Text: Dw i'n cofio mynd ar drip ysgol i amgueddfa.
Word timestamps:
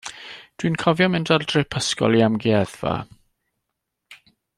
Dw 0.61 0.65
i'n 0.69 0.77
cofio 0.83 1.07
mynd 1.15 1.31
ar 1.35 1.45
drip 1.51 1.77
ysgol 1.81 2.17
i 2.21 2.25
amgueddfa. 2.29 2.95